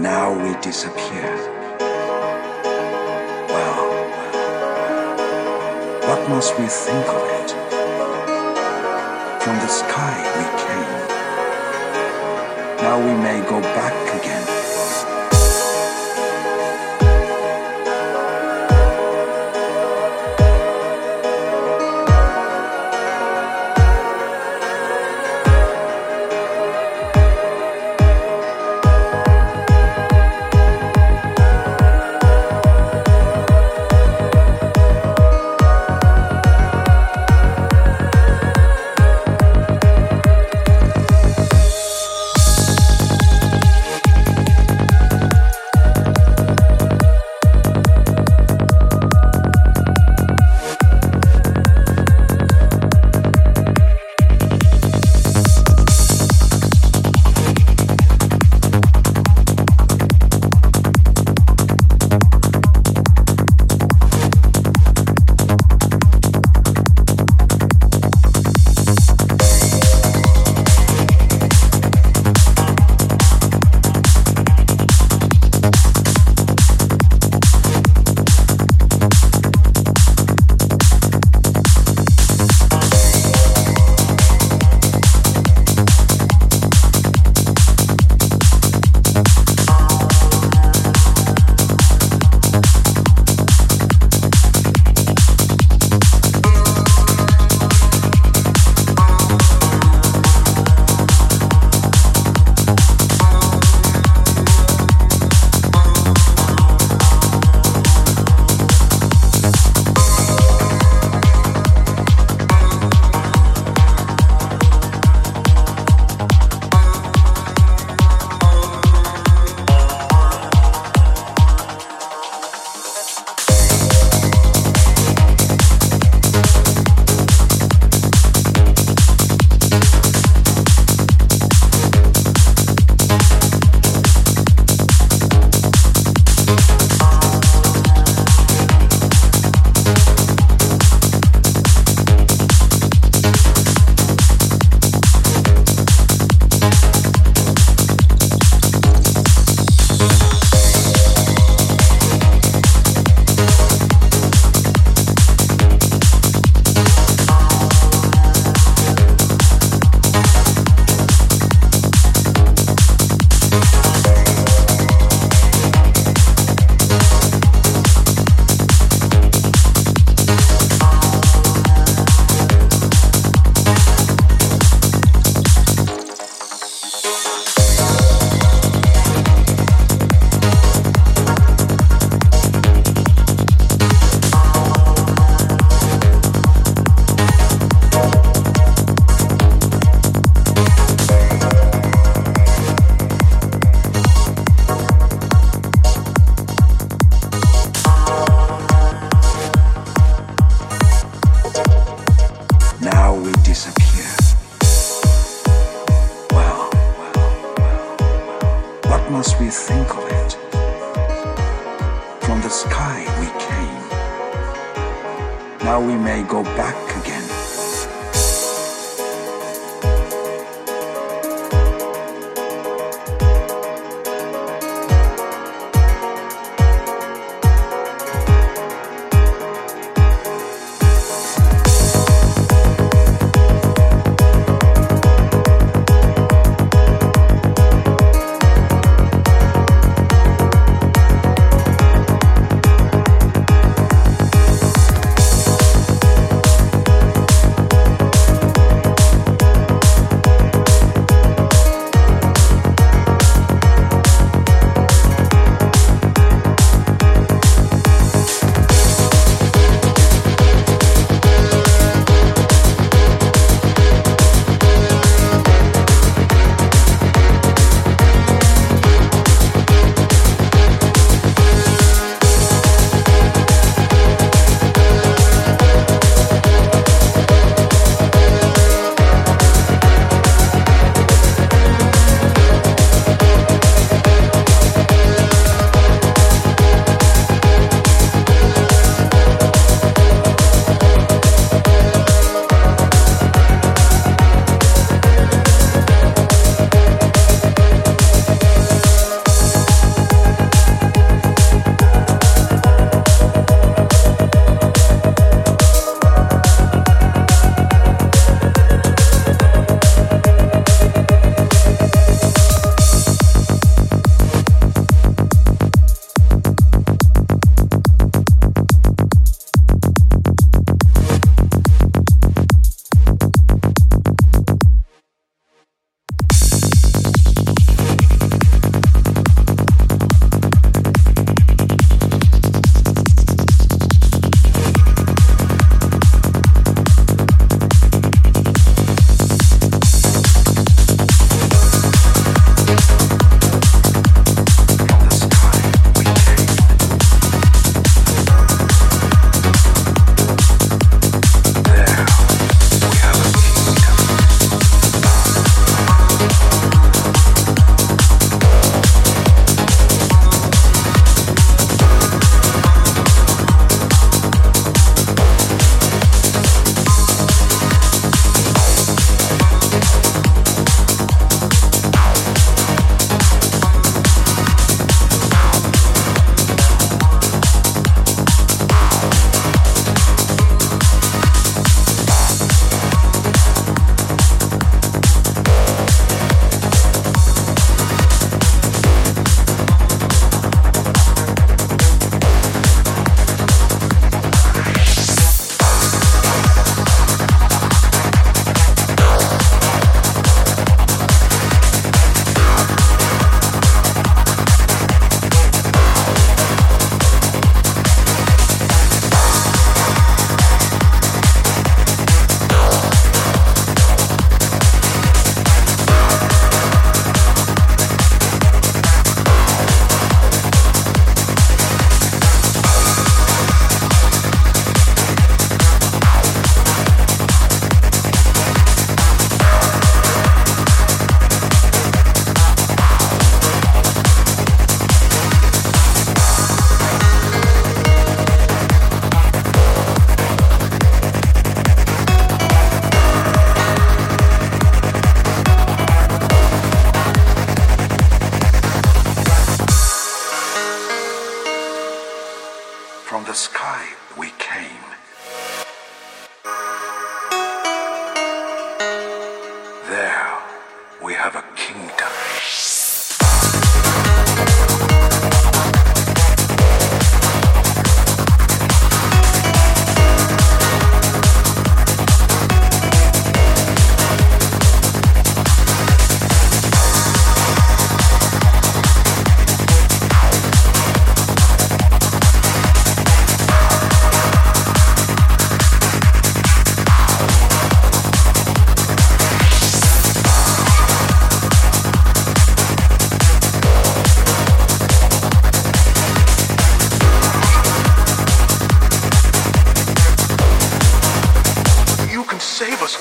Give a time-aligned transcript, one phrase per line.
[0.00, 1.34] Now we disappear.
[3.50, 3.84] Well,
[6.06, 7.50] what must we think of it?
[9.42, 10.94] From the sky we came.
[12.80, 14.47] Now we may go back again.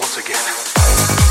[0.07, 1.26] Once again.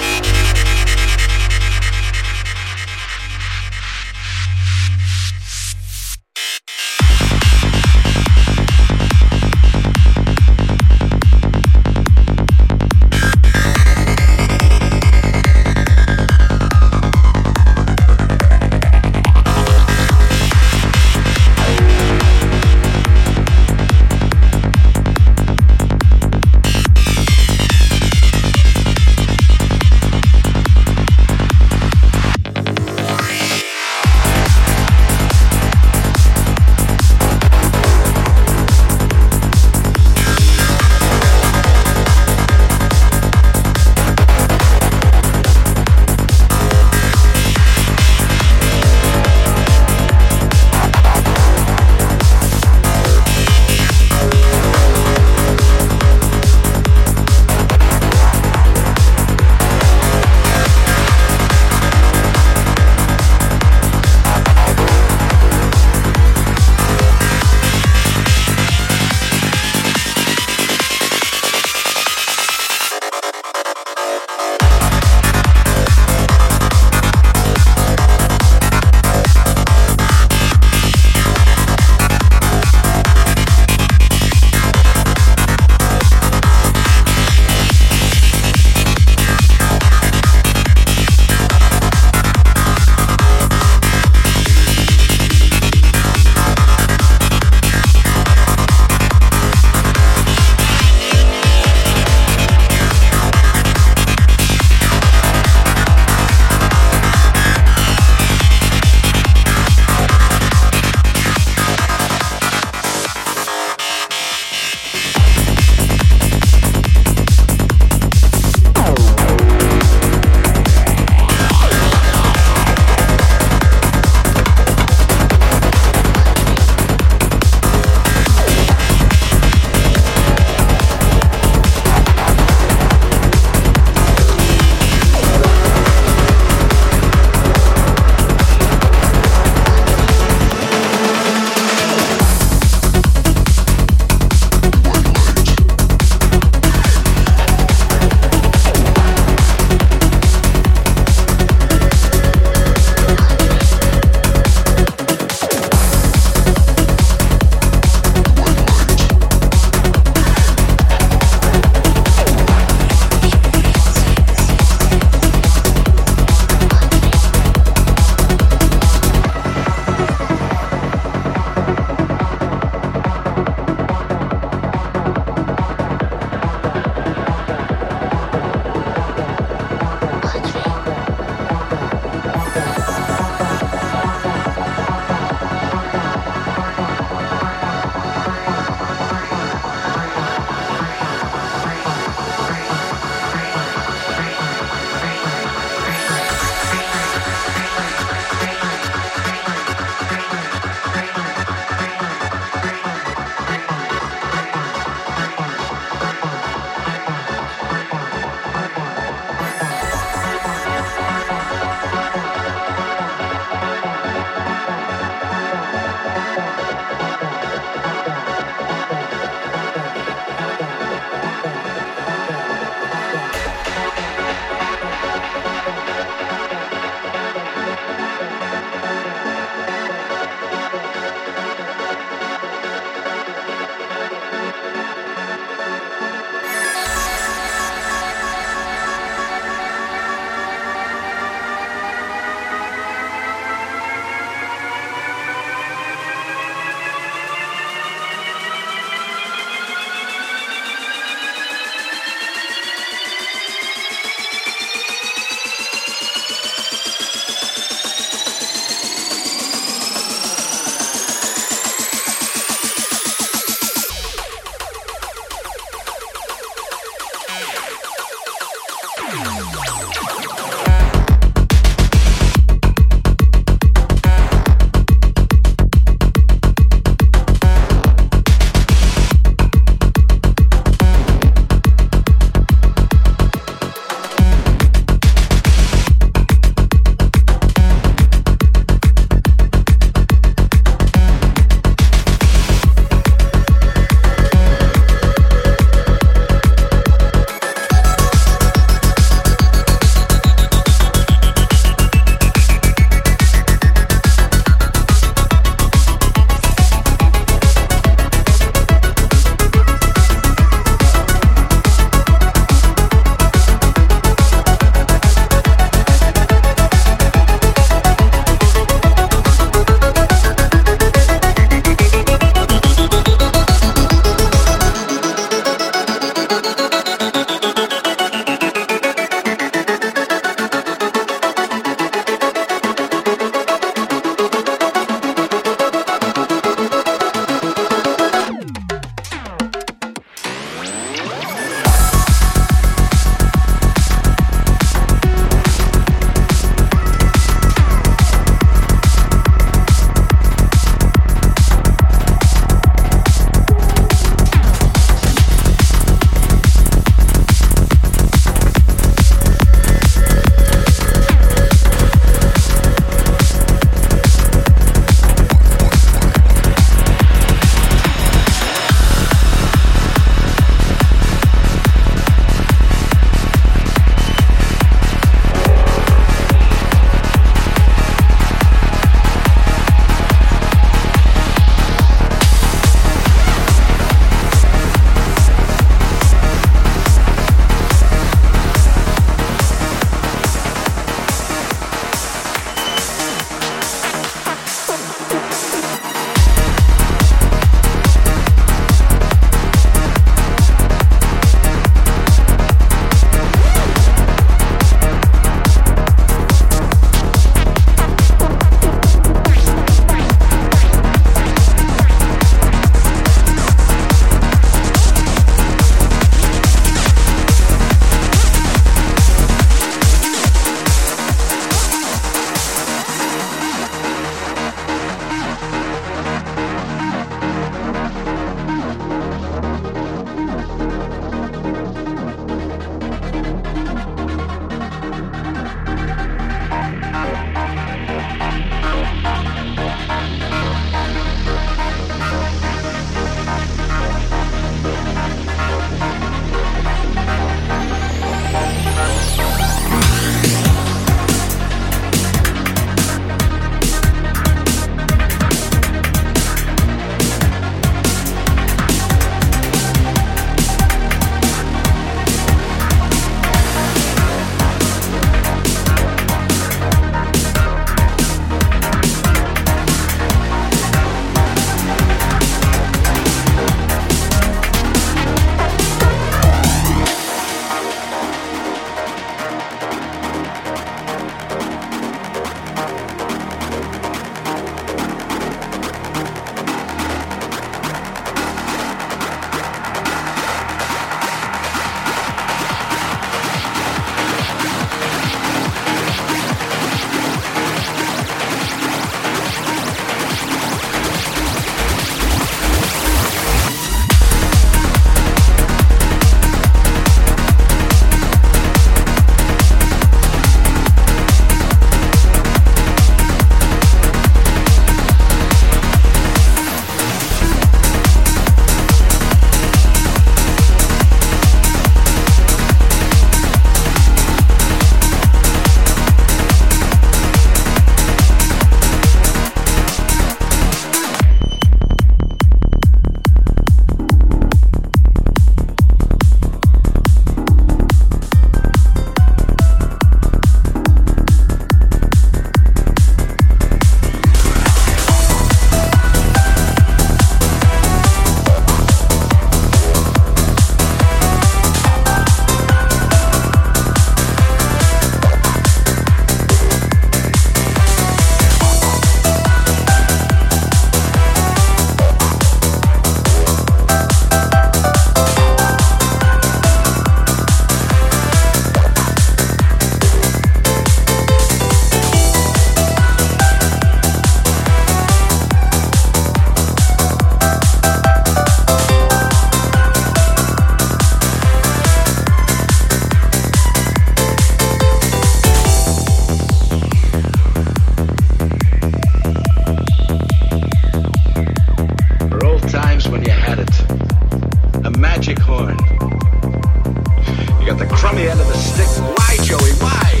[597.58, 598.66] the crummy end of the stick.
[598.96, 599.52] Why, Joey?
[599.60, 600.00] Why?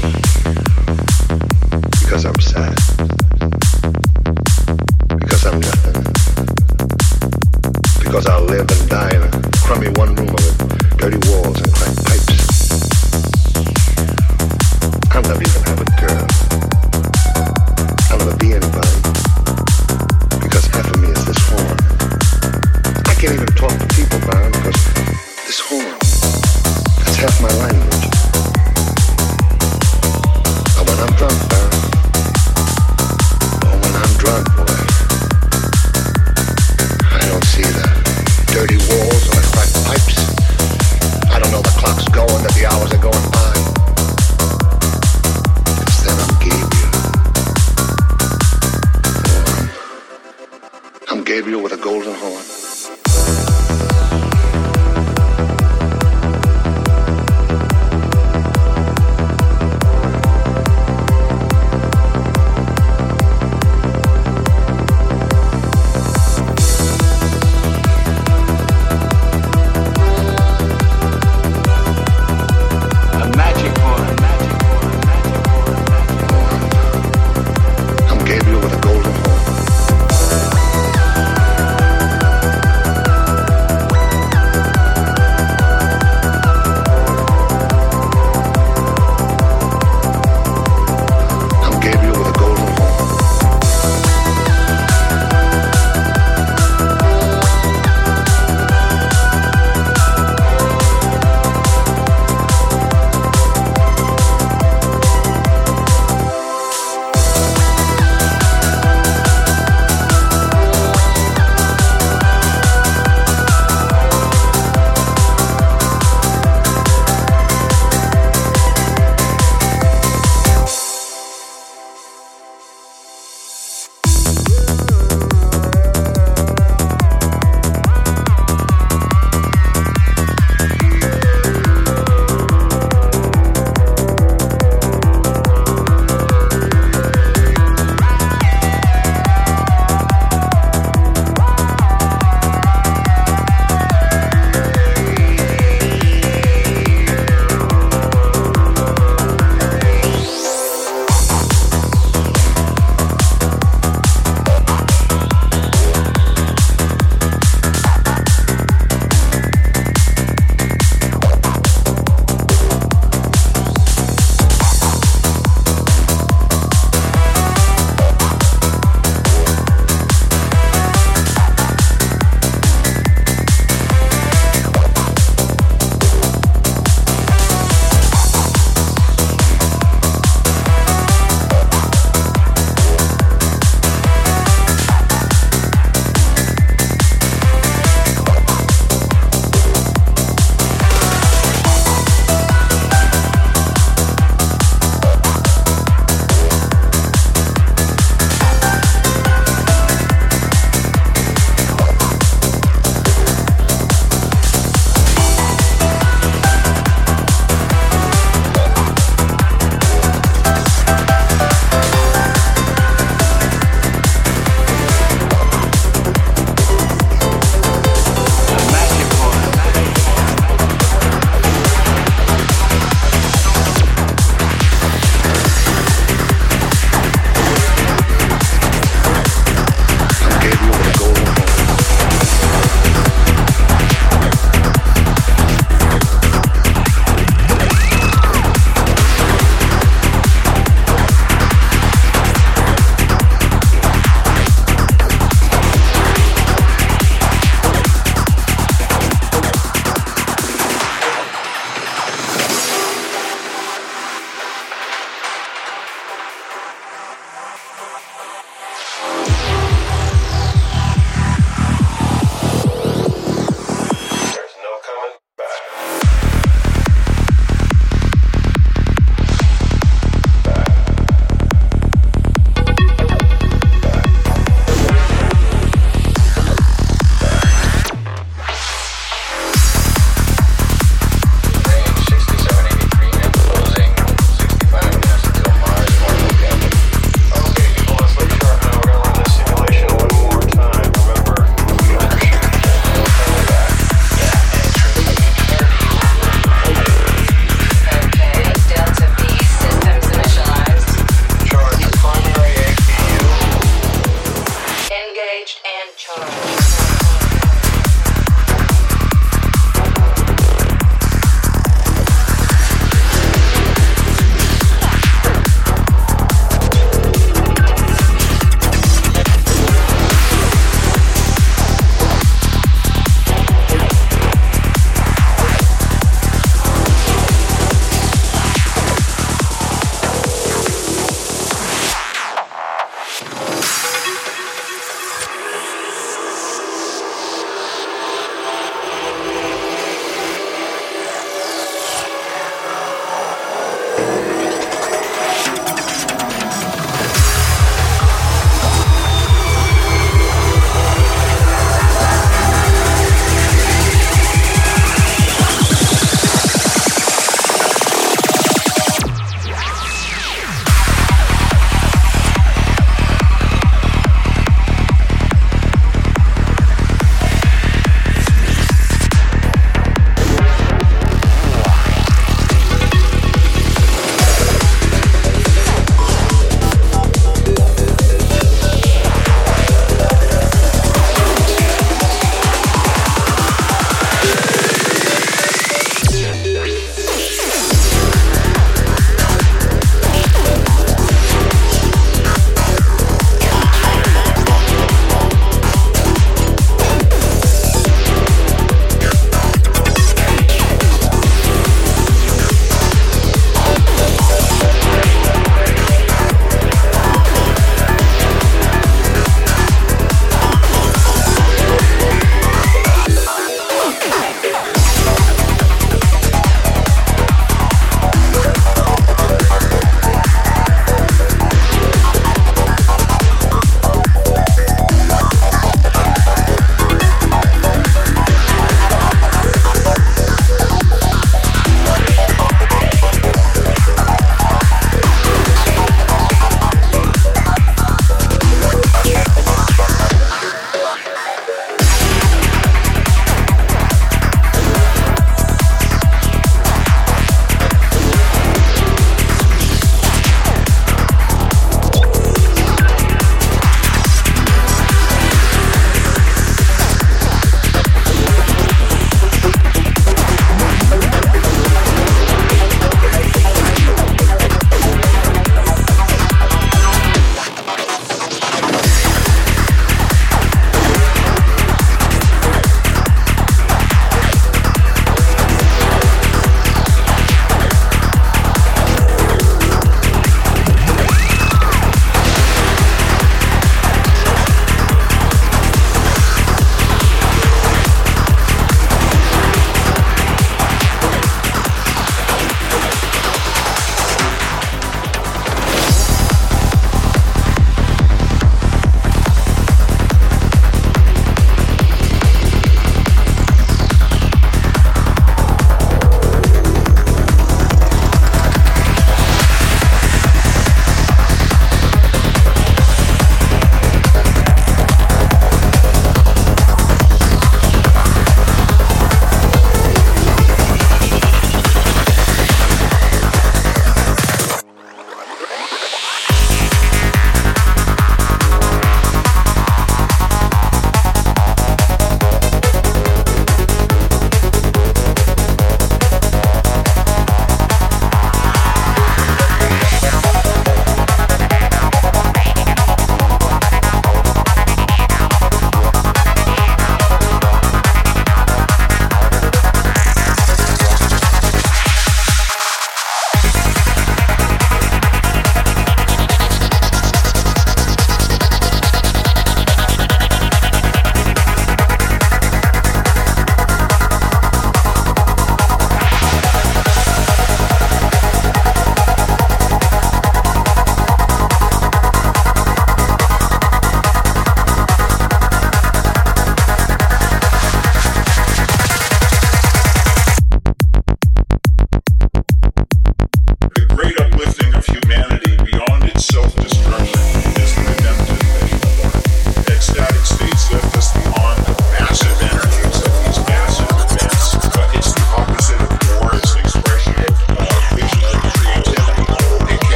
[2.00, 3.23] Because I'm sad.